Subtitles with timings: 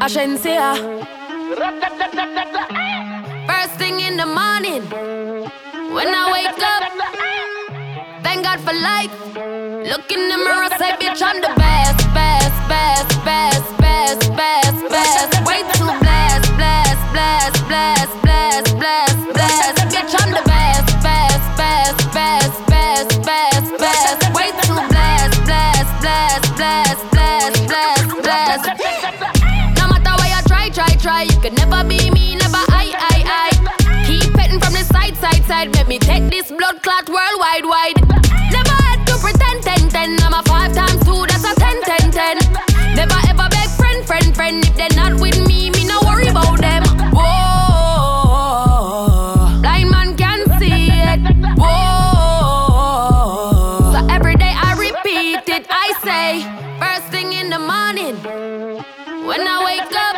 [0.00, 0.74] Agencia.
[3.46, 4.82] First thing in the morning,
[5.94, 6.82] when I wake up,
[8.24, 9.14] thank God for life.
[9.88, 13.73] Look in the mirror, say, bitch, I'm the best, best, best, best.
[35.64, 35.76] worldwide.
[35.76, 37.94] Make me take this blood clot worldwide wide.
[38.50, 40.16] Never had to pretend ten ten.
[40.22, 42.38] I'm a five times two, that's a ten ten ten.
[42.94, 44.64] Never ever beg friend friend friend.
[44.64, 46.82] If they're not with me, me no worry about them.
[47.12, 47.30] Whoa,
[49.60, 51.20] blind man can see it.
[51.58, 52.82] Whoa,
[53.92, 55.66] so every day I repeat it.
[55.70, 56.44] I say
[56.78, 58.16] first thing in the morning
[59.26, 60.16] when I wake up.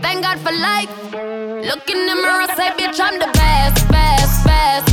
[0.00, 0.90] Thank God for life.
[1.12, 3.77] Look in the mirror, say, bitch, I'm the best.
[4.58, 4.87] Yes.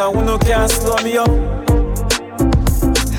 [0.00, 1.28] I one who can slow me up.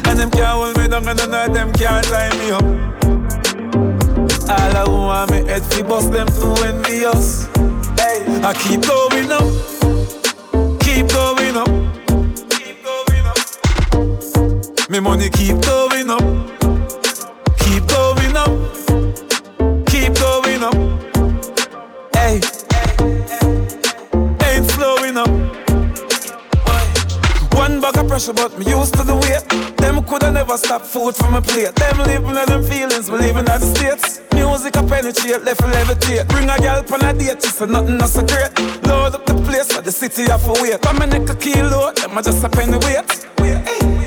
[0.10, 2.64] And them can't hold me down, and none of them can't tie me up.
[4.50, 7.46] All I want me head fi bust them too envious.
[8.00, 9.46] Hey, I keep going up,
[10.82, 11.70] keep going up,
[12.50, 14.90] keep going up.
[14.90, 15.91] Me money keep going.
[28.32, 29.78] pressure, but me used to the weight.
[29.78, 31.76] Them coulda never stop food from a plate.
[31.76, 34.22] Them living on them feelings, we living at the states.
[34.34, 36.28] Music I penetrate, left levitate.
[36.30, 38.52] Bring a girl on a date, she say nothing else so great.
[38.84, 40.82] Load up the place, But the city have a weight.
[40.82, 43.28] Come and neck a kilo, them a just a penny weight.
[43.40, 44.01] Hey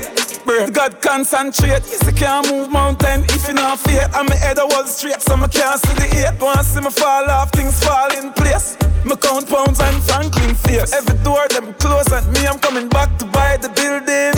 [0.45, 1.83] birth, God concentrate.
[1.89, 4.07] Yes, I can't move mountain if you not fear.
[4.13, 6.41] I'm a head of Wall Street, so I can't see the eight.
[6.41, 8.77] Wanna see me fall off, things fall in place.
[9.03, 10.93] My count pounds and Franklin fears.
[10.93, 14.33] Every door them close at me, I'm coming back to buy the building.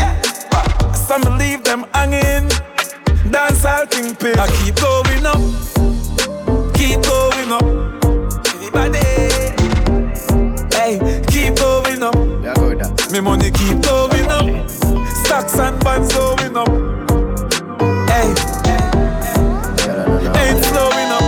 [0.95, 2.49] Some leave them hanging.
[3.31, 4.15] Dance all thing.
[4.39, 5.41] I keep going up,
[6.73, 7.67] keep going up.
[8.55, 8.99] Everybody,
[10.75, 12.15] hey, keep going up.
[12.43, 13.11] Yeah, go.
[13.11, 13.96] Me money keep going.
[15.37, 16.67] Stocks and bonds going up.
[18.09, 18.29] Hey,
[20.41, 21.21] ain't slowing up.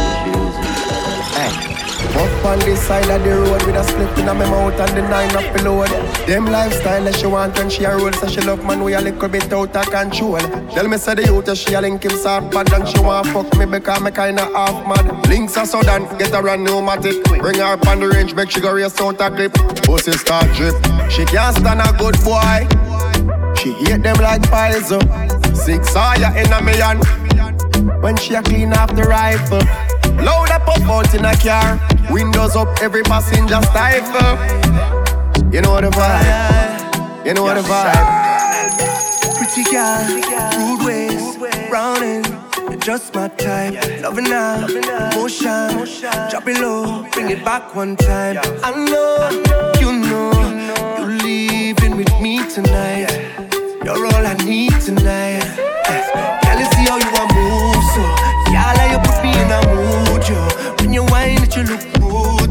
[2.17, 5.07] Up on the side of the road with a split in my mouth and the
[5.07, 5.85] nine up below
[6.25, 8.99] Them lifestyle that she want and she a roll so she love man we a
[8.99, 10.39] little bit out of control.
[10.39, 13.55] Tell me say the youth she a link him soft bad and she want fuck
[13.59, 15.29] me because me kinda half mad.
[15.29, 17.23] Links are sudden, get her a pneumatic.
[17.25, 19.53] Bring her up on the range, make she go race out a clip.
[19.83, 20.73] Pussy start drip.
[21.11, 22.88] She can't stand a good boy.
[23.59, 25.01] She hate them like poison.
[25.53, 26.97] Six fire in a million.
[28.01, 29.59] When she a clean off the rifle.
[30.23, 31.79] Load up up out in a car.
[32.09, 34.37] Windows up, every passenger stifle.
[35.51, 37.25] You know what the vibe.
[37.25, 38.29] You know what the vibe.
[39.37, 40.05] Pretty girl,
[40.57, 41.37] rude ways,
[41.69, 42.23] browning,
[42.69, 44.01] you're just my type.
[44.01, 44.67] Loving now,
[45.15, 45.85] motion,
[46.29, 48.37] drop it low, bring it back one time.
[48.63, 50.31] I know, you know,
[50.97, 53.48] you're leaving with me tonight.
[53.89, 55.41] You're all I need tonight.
[56.45, 58.05] Girl, see how you are move so.
[58.53, 60.37] Girl, how you put me in a mood, yo.
[60.77, 61.81] When you whine, it you look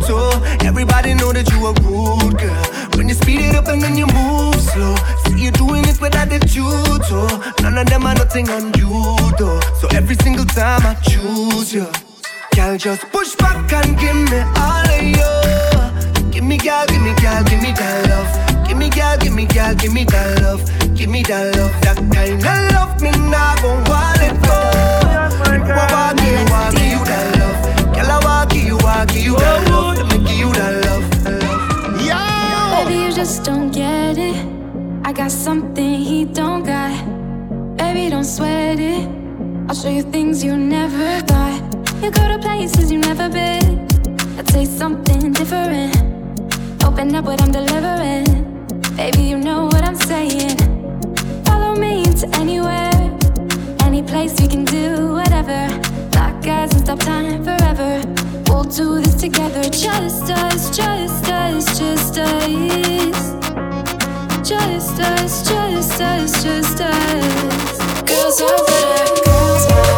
[0.02, 0.30] so
[0.66, 2.64] everybody know that you a rude girl.
[2.96, 4.96] When you speed it up and then you move slow,
[5.26, 7.28] see you doing it with attitude, so
[7.62, 8.90] none of them are nothing on you,
[9.38, 9.60] though.
[9.78, 11.86] So every single time I choose you,
[12.56, 16.30] girl, just push back and give me all of you.
[16.32, 18.66] Give me, girl, give me, girl, give me that love.
[18.66, 20.87] Give me, girl, give me, girl, give me that love.
[20.98, 24.58] Give me that love, that kind of love me not gon' want it go.
[25.46, 27.94] I want you, want you that love.
[27.94, 29.96] Girl, I want you, want you that love.
[29.96, 31.04] Let me give you that love.
[32.84, 34.34] Baby, you just don't get it.
[35.04, 36.90] I got something he don't got.
[37.76, 39.08] Baby, don't sweat it.
[39.68, 41.62] I'll show you things you never thought.
[42.02, 43.86] You go to places you never been.
[44.36, 45.94] I taste something different.
[46.82, 48.26] Open up what I'm delivering.
[48.96, 50.47] Baby, you know what I'm saying.
[52.18, 52.90] To anywhere,
[53.82, 55.68] any place we can do whatever.
[56.16, 58.02] Lock eyes and stop time forever.
[58.48, 63.18] We'll do this together, just us, just us, just us.
[64.42, 67.78] Just us, just us, just us.
[68.02, 69.97] Girls are better, girls are.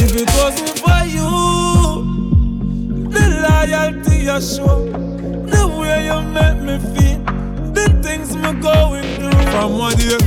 [0.00, 1.30] If it wasn't for you,
[3.10, 4.86] the loyalty you show,
[5.52, 7.18] the way you make me feel,
[7.72, 9.42] the things me going through.
[9.52, 10.18] From one year,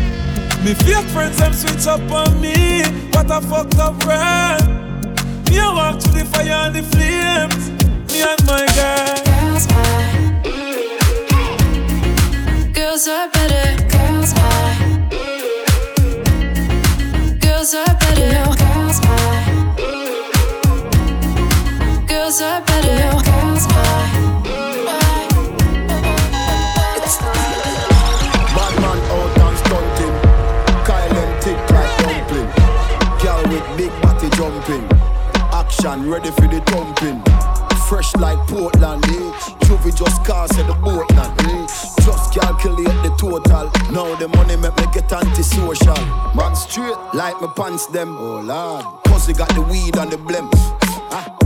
[0.64, 2.84] me fake friends them switch up on me.
[3.14, 4.68] What a fucked up world.
[5.50, 7.70] Me I walk through the fire and the flames.
[8.12, 9.16] Me and my girl.
[9.26, 10.08] Girls are.
[12.74, 13.68] Girls are better.
[13.88, 14.76] Girls are.
[17.40, 18.32] Girls are better.
[18.64, 19.31] Girls are.
[22.22, 23.02] Girls are better.
[23.26, 24.06] Girls are.
[28.54, 30.14] Bad man out and.
[30.86, 32.50] Kyle them thick like dumpling.
[33.24, 34.86] Girl with big body jumping.
[35.52, 37.24] Action ready for the thumping.
[37.90, 39.32] Fresh like Portland, eh?
[39.66, 41.66] Juvie just cast at the boat land, eh?
[42.06, 43.72] Just calculate the total.
[43.92, 46.06] Now the money make me get antisocial.
[46.36, 48.86] Man straight like my pants them, oh lord.
[49.06, 50.81] Pussy got the weed and the blem.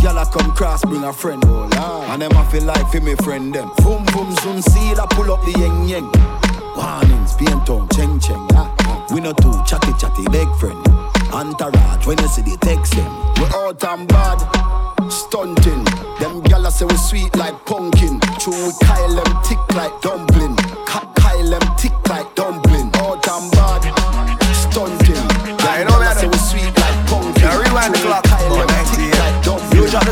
[0.08, 2.10] I come cross, bring a friend, oh lord.
[2.10, 3.72] And them I feel like for me friend them.
[3.78, 6.10] Boom boom soon see I pull up the yeng yeng.
[6.78, 8.48] Warnings, paint on, cheng cheng.
[8.54, 8.72] Ah.
[9.12, 10.78] We no too chatty chatty, big friend.
[11.34, 13.12] Entourage, when you see the text them.
[13.38, 14.40] We out and bad,
[15.12, 15.84] stunting.
[16.20, 18.20] Them gyal say we sweet like pumpkin.
[18.40, 20.56] True, we Kyle them tick like dumpling.
[20.86, 22.92] Ka- Kyle them tick like dumpling.
[22.96, 23.82] Out and bad,
[24.54, 25.16] stunting.
[25.58, 27.42] Them know gyal say we sweet like pumpkin.
[27.44, 28.00] Yeah, rewind the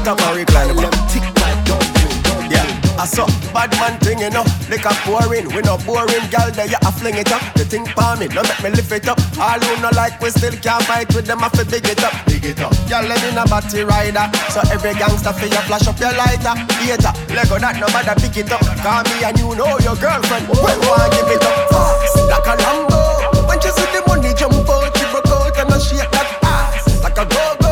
[0.05, 1.24] recline them tick
[1.63, 2.60] don't you
[2.93, 4.45] I saw bad man thing, you know.
[4.69, 7.41] Lick a pouring, we no boring Girl, there you a fling it up.
[7.57, 9.17] The thing palm no make me lift it up.
[9.36, 12.13] All who no like, we still can't fight with them Have to big it up,
[12.29, 12.72] big it up.
[12.86, 14.29] Girl, let me a batty rider.
[14.53, 16.53] So every gangster fi you flash up your lighter.
[16.86, 18.62] Later, Lego that no matter pick it up.
[18.86, 20.45] Call me and you know your girlfriend.
[20.53, 21.74] When want give it up.
[21.74, 23.50] Fast, like a Lambo.
[23.50, 27.01] When you see the money jump out She broke out and I shake that ass.
[27.01, 27.62] Like a go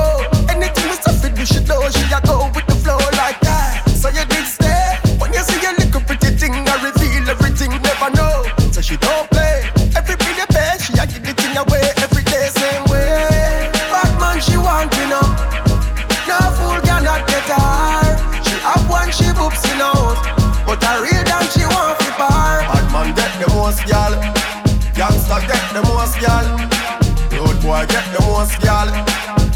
[27.82, 28.86] Girl get the most girl.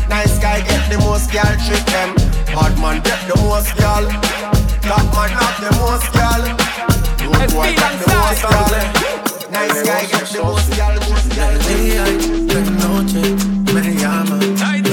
[0.10, 1.46] Nice guy get the most girl.
[1.68, 2.16] Trick them.
[2.58, 4.02] Hard man get the most girl.
[4.82, 6.42] Top man have the most girl.
[7.22, 8.74] Good boy get the most girl.
[9.52, 10.96] Nice guy get the most girl.
[11.68, 13.36] Día y de noche
[13.74, 14.85] me llama.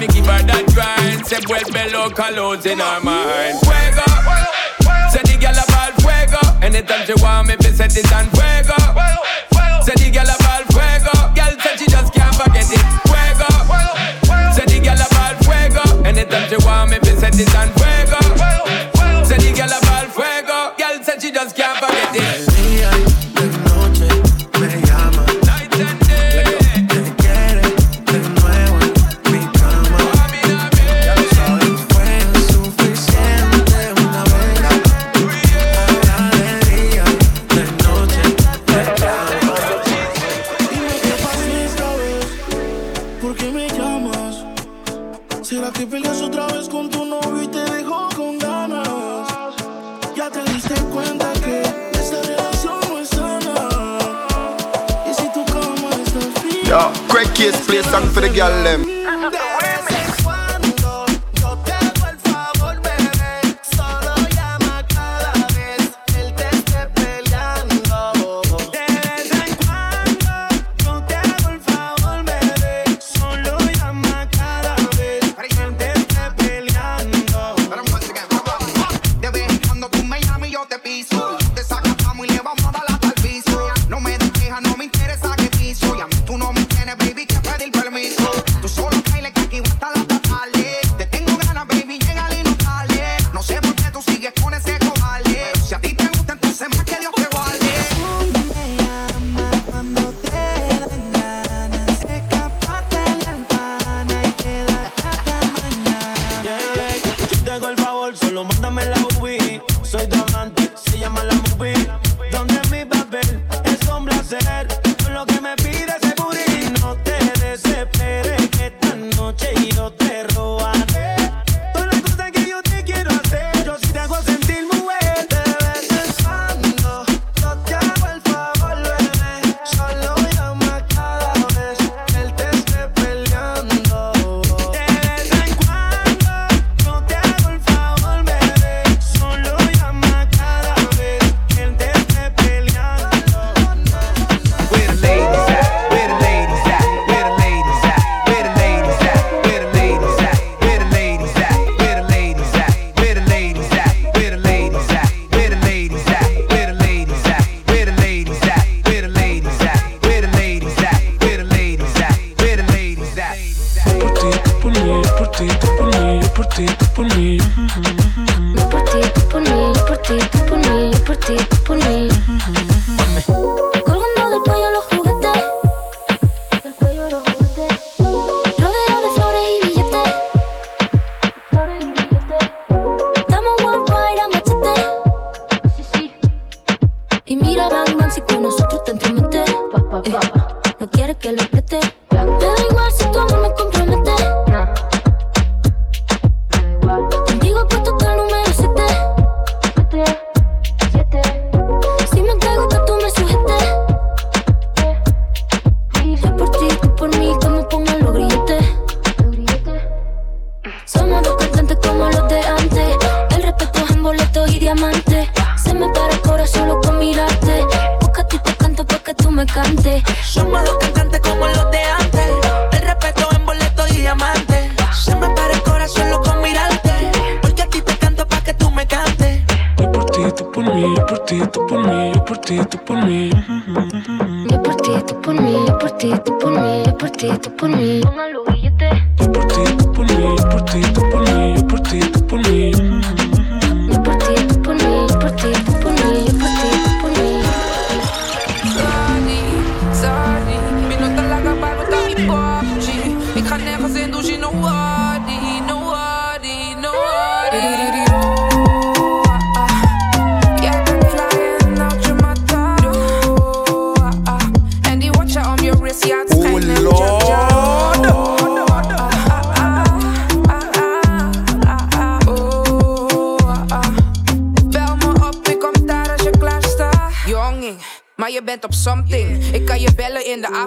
[0.00, 1.26] me give her that grind.
[1.26, 3.60] Se vuelve loca, loads in her mind.
[3.60, 4.08] Fuego.
[5.12, 6.40] Say the girl about fuego.
[6.64, 8.78] Anytime she want me, be set it on fuego.
[9.84, 11.12] Say the girl about fuego.
[11.36, 13.09] Girl said she just can't forget it.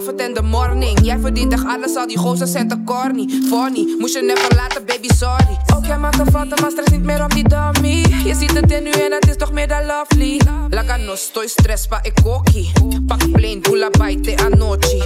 [0.03, 0.99] avond en de morning.
[1.03, 3.29] Jij verdient echt alles, al die gozer zijn te corny.
[3.49, 5.57] Funny, moest je never laten, baby, sorry.
[5.71, 8.05] Ook okay, jij maakt een fouten, maar stress niet meer op die dummy.
[8.25, 10.41] Je ziet het in nu en het is toch meer dan lovely.
[10.69, 12.71] Laga no stoi stress, pa ik koki.
[13.07, 14.97] Pak plane, doe la bij te anochi.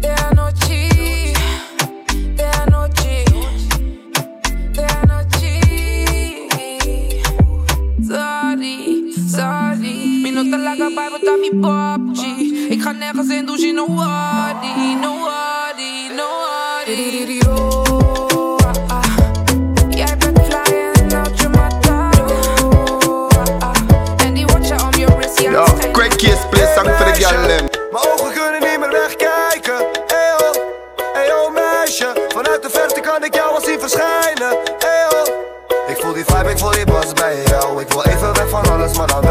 [0.00, 0.88] Te anochi.
[2.36, 3.24] de anochi.
[4.72, 5.62] de anochi.
[8.08, 10.20] Sorry, sorry.
[10.22, 12.55] Minuto laga bij wat aan mi.
[12.68, 17.40] Ik ga nergens in douche, no hardy, no hardy, no hardy.
[25.50, 27.46] Ja, Cracky is play zang voor de galen.
[27.46, 29.86] Mijn ogen kunnen niet meer wegkijken.
[30.06, 30.52] Hey ho,
[31.12, 32.26] hey ho meisje.
[32.28, 34.58] Vanuit de verte kan ik jou al zien verschijnen.
[34.78, 35.22] Hey ho.
[35.88, 37.80] Ik voel die vibe, ik voel die boss bij jou.
[37.80, 39.25] Ik wil even weg van alles, maar dan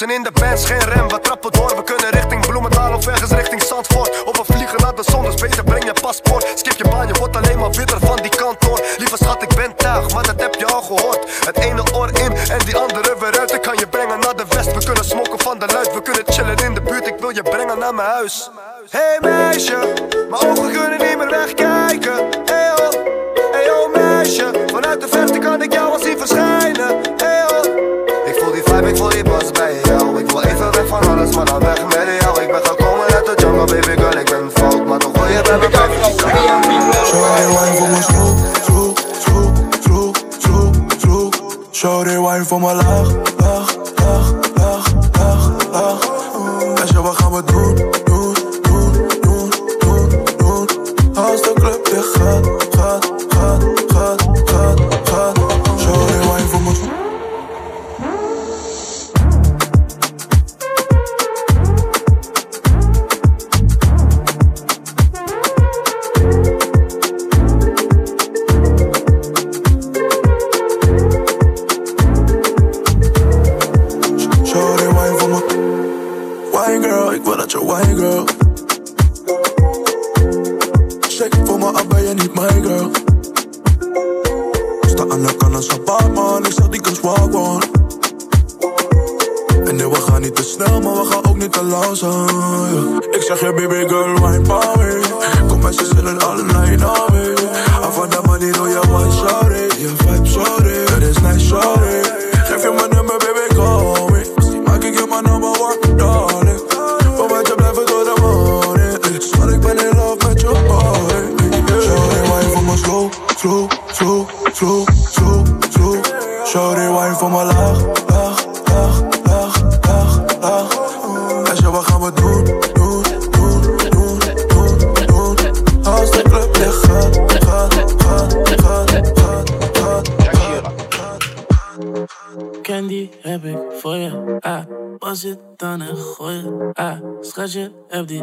[0.00, 3.30] Rozen in de bands, geen rem, we trappen door We kunnen richting Bloemendaal of ergens
[3.30, 4.24] richting Zandvoort.
[4.24, 6.52] Of we vliegen naar de zon, dus beter breng je paspoort.
[6.54, 9.76] Skip je baan, je wordt alleen maar witter van die kantoor Lieve schat, ik ben
[9.76, 11.44] tuig, maar dat heb je al gehoord.
[11.44, 13.52] Het ene oor in en die andere weer uit.
[13.52, 16.24] Ik kan je brengen naar de west, we kunnen smoken van de luid We kunnen
[16.26, 18.50] chillen in de buurt, ik wil je brengen naar mijn huis.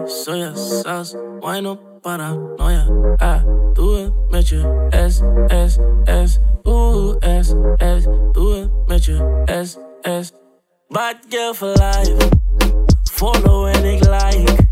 [0.08, 2.88] soy esas bueno paranoia.
[3.20, 3.44] Ah,
[3.74, 8.08] tú met je S, S, S, ooh, S, S.
[8.34, 9.18] Tú met je
[9.48, 10.34] S, S.
[10.90, 12.30] Bad girl for life.
[13.12, 14.66] Follow and ik like.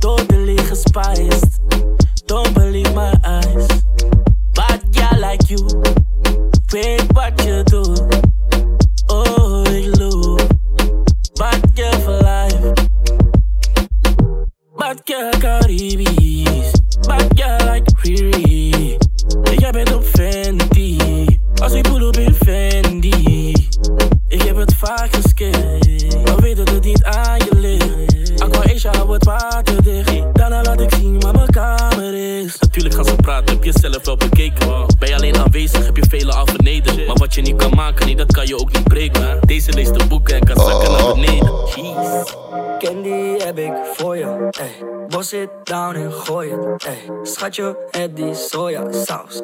[0.00, 1.60] Totally gespiced.
[2.26, 3.66] Don't believe my eyes.
[4.54, 5.58] Bad girl like you.
[6.68, 8.03] Fake what you do.
[15.76, 16.70] freebies.
[17.06, 18.96] Bad girl like Riri.
[19.50, 20.98] Ik heb het op Fendi.
[21.62, 23.52] Als ik pull op in Fendi.
[24.28, 26.24] Ik heb het vaak geskipt.
[26.24, 28.40] Maar weet dat het niet aan je ligt.
[28.40, 30.22] Aquaisha hou het water dicht.
[30.32, 32.58] Daarna laat ik zien waar mijn kamer is.
[32.60, 34.86] Natuurlijk gaan ze praten, heb je zelf wel bekeken.
[34.98, 36.63] Ben je alleen aanwezig, heb je vele afgelegd
[37.34, 39.40] je niet kan maken, nee, dat kan je ook niet breken.
[39.40, 41.12] Deze leest de boeken en kan zakken naar oh.
[41.12, 41.52] beneden.
[41.74, 42.34] Jeez.
[42.78, 44.86] Candy heb ik voor je, ey.
[45.08, 47.10] Bos it down en gooi het, ey.
[47.22, 49.40] Schatje, het die soja saus.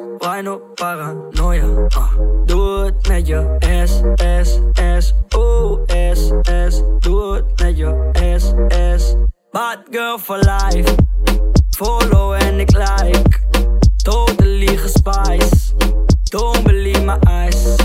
[0.47, 2.13] op paranoia, uh.
[2.45, 4.59] Doe het met je S, S,
[4.99, 6.31] S, O, S,
[6.69, 6.81] S.
[6.99, 8.53] Doe het met je S,
[9.01, 9.15] S.
[9.51, 10.95] Bad girl for life.
[11.69, 13.39] Follow en ik like.
[14.03, 15.73] Totally gespice.
[16.31, 17.80] Don't believe my eyes.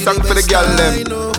[0.00, 1.29] song for the girl them.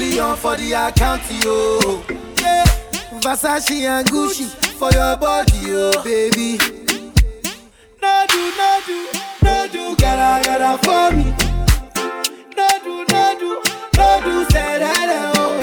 [0.00, 2.02] 30 billion for the account, yo.
[2.40, 2.64] Yeah.
[3.20, 4.46] Versace and Gucci
[4.78, 6.58] for your body, oh baby.
[8.00, 9.08] No do, no do,
[9.42, 11.24] no do, gotta, gotta for me.
[12.56, 13.62] No do, no do,
[13.98, 15.60] no do, say that, oh.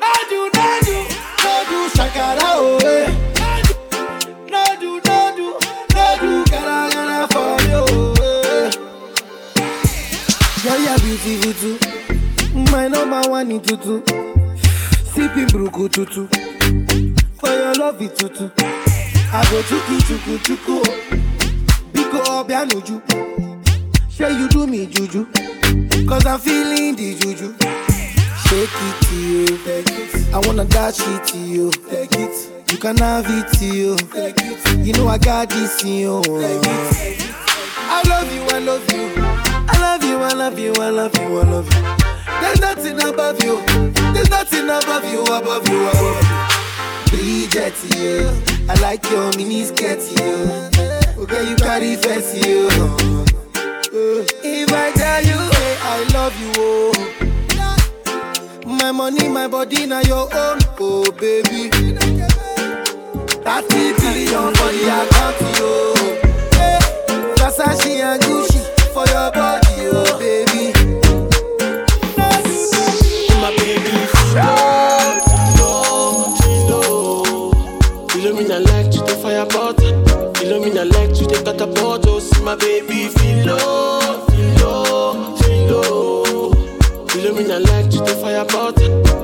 [0.00, 0.96] No do, no do,
[1.42, 2.78] no do, shakara, oh.
[2.84, 3.10] eh.
[3.50, 3.82] Me,
[7.74, 8.14] oh.
[8.22, 8.70] eh.
[10.62, 11.93] Girl, you're beautiful too.
[12.54, 14.02] My number one in tutu.
[15.12, 16.28] Sipping bruku tutu.
[17.38, 18.50] For your love it tutu.
[19.32, 20.82] I go chuku chuku chuku.
[21.92, 23.02] Biko obianuju.
[24.10, 25.26] Say you do me juju.
[26.06, 27.54] Cause I'm feeling the juju.
[28.46, 29.44] Shake it to you.
[29.66, 30.34] It.
[30.34, 31.70] I wanna dash it to you.
[31.90, 32.70] Take it.
[32.70, 33.96] You can have it to you.
[33.96, 34.86] Take it.
[34.86, 36.22] You know I got this in you.
[36.22, 37.34] Take it.
[37.86, 39.12] I love you, I love you.
[39.66, 42.03] I love you, I love you, I love you, I love you.
[42.40, 43.60] There's nothing above you.
[44.12, 46.22] There's nothing above you, above you, above
[47.10, 47.18] you.
[47.18, 48.30] Bridget, you.
[48.68, 50.34] I like your mini skirt, you.
[51.22, 52.68] Okay, you carry fancy, you.
[54.42, 56.92] If I tell you, hey, I love you, oh.
[58.66, 61.70] My money, my body, now your own, oh baby.
[61.70, 61.90] 30
[64.00, 65.94] billion for the account, yo.
[66.58, 66.78] Hey,
[67.36, 68.63] Versace and Gucci
[82.44, 86.50] my baby, feel low, feel low, feel low.
[87.06, 88.74] Philomena like to the fire pot.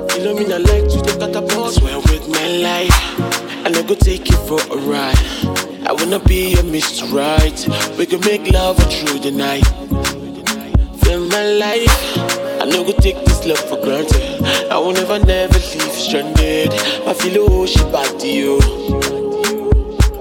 [0.09, 1.75] Philomena like to the catapult.
[1.75, 3.21] Swear with my life,
[3.67, 5.19] and I go take you for a ride.
[5.87, 7.13] I wanna be your Mr.
[7.13, 7.59] Right.
[7.99, 9.67] We can make love through the night.
[11.05, 12.19] Feel my life.
[12.59, 14.43] I no go take this love for granted.
[14.71, 16.73] I will never, never leave stranded.
[17.07, 18.61] I feel oh she bad to you.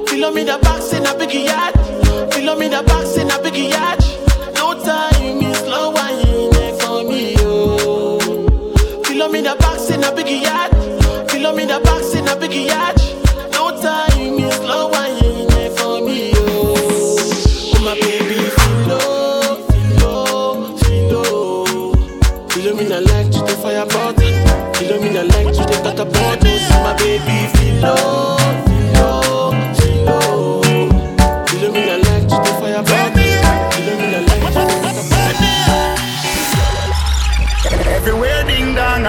[0.08, 1.89] Feel me the box in a big yacht.
[2.32, 4.00] Feel me the box in a big yacht.
[4.56, 8.20] No time is slow wine for me, yo.
[9.06, 10.72] Feel me the box in a big yacht.
[11.32, 12.98] Feel me the box in a big yacht.
[13.54, 16.76] No time is slow wine for me, yo.
[17.76, 19.00] Oh my baby, feel
[19.70, 21.66] feel low, feel low.
[22.50, 24.16] Philomena like to the fire pot.
[24.76, 26.44] Philomena like to the catapult.
[26.44, 28.69] Oh, my baby feel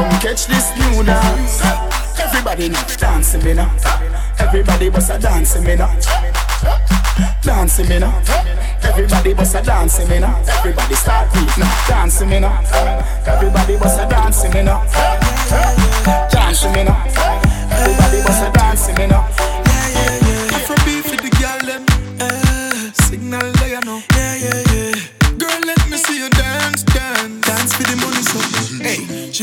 [0.00, 1.60] Come catch this new dance.
[2.18, 3.70] Everybody now dancing me now.
[4.38, 5.94] Everybody was a dancing me now.
[7.42, 8.22] Dancing me now.
[8.82, 10.42] Everybody was a dancing me now.
[10.48, 11.86] Everybody start beat now.
[11.86, 12.62] Dancing me now.
[13.26, 14.80] Everybody was a dancing me now.
[16.30, 17.04] Dancing me now.
[17.70, 19.49] Everybody was a dancing me now.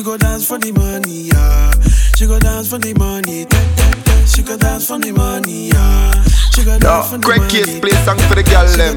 [0.07, 1.71] Go dance for the money, yeah.
[2.15, 4.25] She go dance for the money, da, da, da.
[4.25, 6.23] She go dance for the money, yeah.
[6.55, 7.49] She go dance for the money.
[7.51, 8.95] Case play song for the girl them.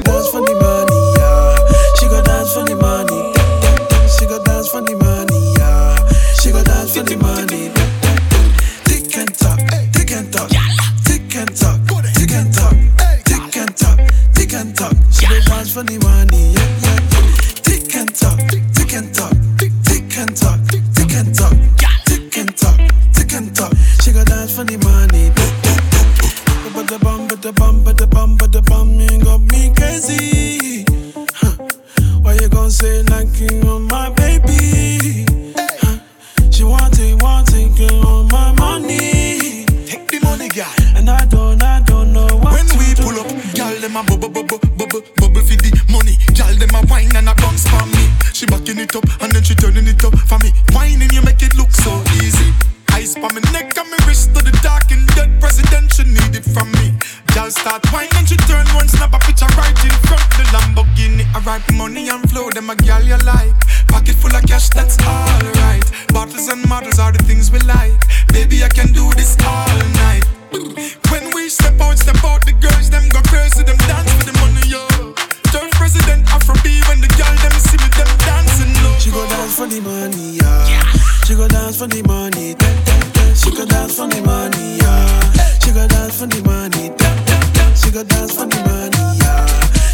[79.41, 80.91] dance for the money, yeah.
[81.25, 83.33] She go dance for the money, da, da, da.
[83.33, 85.31] She go dance for the money, yeah.
[85.59, 87.73] She go dance for the money, da, da, da.
[87.73, 89.47] She go dance for the money, yeah.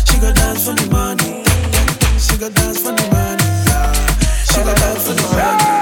[0.06, 2.18] She go dance for the money, da.
[2.20, 3.94] She go dance for the money, yeah.
[4.52, 5.77] She go dance for the money.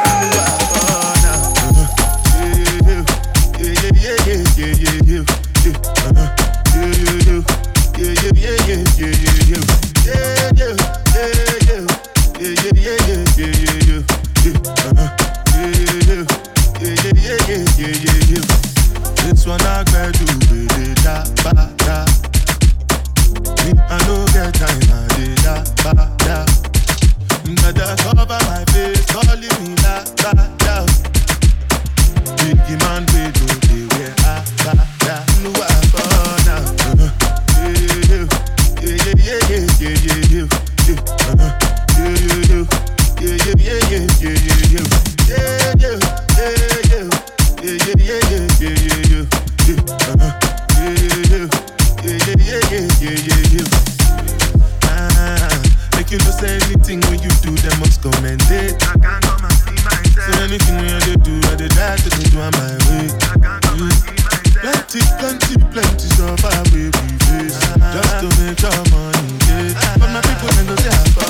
[65.72, 68.60] plenty suffer we we just to make
[68.92, 69.74] money.
[70.00, 71.26] But my people international,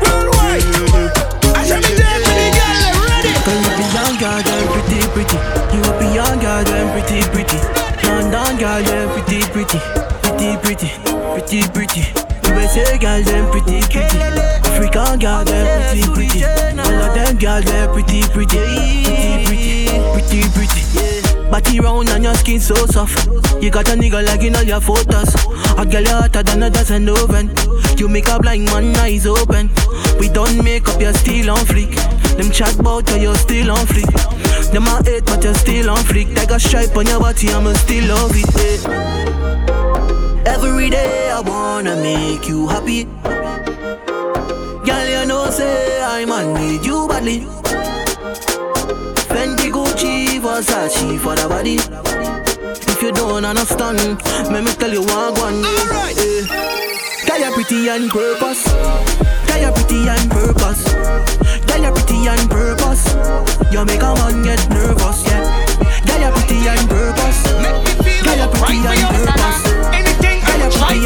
[0.00, 0.64] worldwide.
[1.54, 3.32] I shall be there for the girl ready.
[4.16, 5.38] Girl, you them pretty pretty.
[5.72, 6.08] You be
[6.64, 7.58] them pretty pretty.
[8.06, 9.78] London girl, them pretty pretty,
[10.22, 10.88] pretty pretty,
[11.32, 12.02] pretty pretty.
[12.48, 14.18] USA girl, them pretty pretty.
[14.66, 15.95] African girl, them pretty
[17.36, 18.58] girl, they're pretty, pretty,
[19.44, 21.50] pretty, pretty, pretty, pretty.
[21.50, 23.26] Body round and your skin so soft.
[23.62, 25.34] You got a nigga liking all your photos.
[25.78, 27.50] A girl hotter than a dozen oven.
[27.96, 29.70] You make a blind man eyes open.
[30.18, 31.94] We don't make up, you're still on fleek.
[32.36, 34.72] Them chat bout you, you're still on fleek.
[34.72, 36.34] Them a hate, but you're still on fleek.
[36.36, 38.82] Like a stripe on your body, I'ma still love it.
[38.84, 40.52] Yeah.
[40.54, 43.04] Every day I wanna make you happy.
[44.84, 46.85] Girl, you know say I'm on need
[47.26, 47.40] body.
[49.26, 51.76] Fendi, Gucci, Versace for the body.
[52.86, 53.98] If you don't understand,
[54.52, 55.64] let me tell you what one.
[55.64, 56.16] Alright.
[56.16, 56.46] Yeah.
[57.26, 58.64] Girl, you're pretty and purpose.
[59.46, 60.94] Girl, you're pretty and purpose.
[61.66, 63.04] Girl, you're pretty and purpose.
[63.72, 65.42] You make a man get nervous, yeah.
[66.06, 67.40] Girl, you're pretty and purpose.
[67.58, 69.60] Make me feel Girl, you're pretty right and purpose.
[69.98, 71.05] Anything I'm trying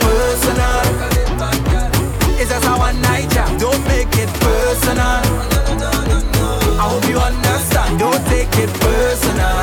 [0.00, 0.82] personal.
[2.40, 3.58] It's just a one night job.
[3.58, 5.20] don't make it personal.
[6.80, 9.58] I hope you understand, don't take it personal.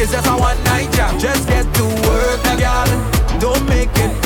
[0.00, 1.18] It's just a one night job.
[1.20, 2.86] just get to work, girl.
[3.38, 4.19] Don't make it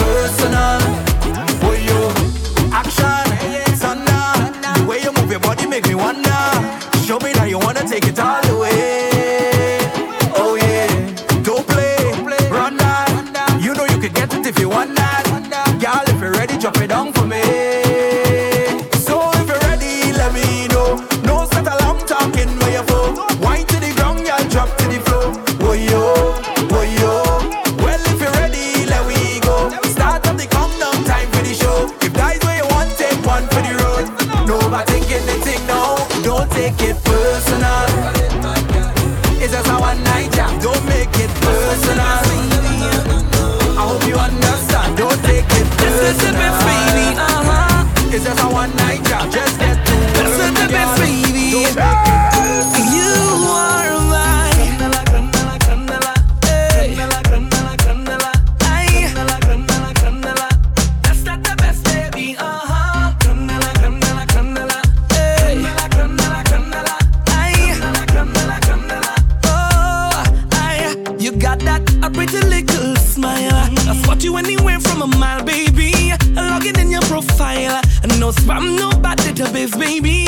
[78.24, 80.23] no spam, no bad database, baby.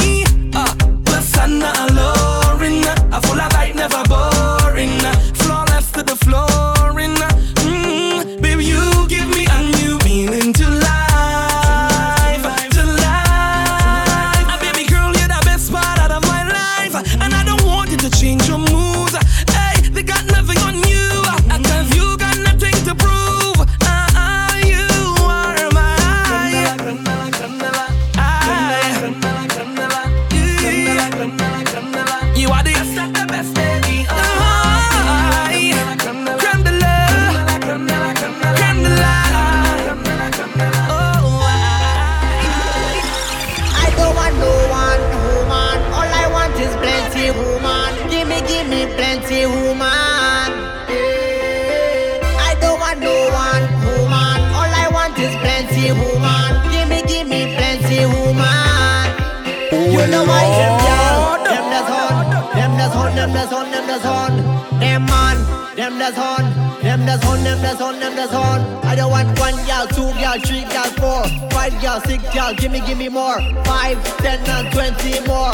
[68.97, 72.55] I don't want one girl, two gal, three gal, four, five gal, six gal.
[72.55, 73.43] Give me, give me more.
[73.63, 75.53] Five, ten, and twenty more.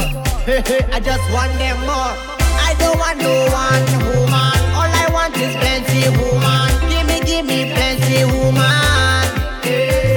[0.95, 2.14] I just want them more.
[2.38, 3.82] I don't want no one
[4.14, 4.61] woman.
[4.78, 6.70] All I want is plenty woman.
[6.88, 9.26] Give me, give me plenty woman.
[9.64, 10.12] Hey.